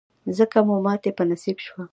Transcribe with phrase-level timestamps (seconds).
[0.37, 1.83] ځکه مو ماتې په نصیب شوه.